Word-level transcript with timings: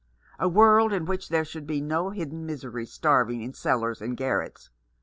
A 0.39 0.49
world 0.49 0.93
in 0.93 1.05
which 1.05 1.29
there 1.29 1.45
should 1.45 1.67
be 1.67 1.79
no 1.79 2.09
hidden 2.09 2.43
misery 2.43 2.87
starving 2.87 3.43
in 3.43 3.53
cellars 3.53 4.01
and 4.01 4.17
garrets. 4.17 4.71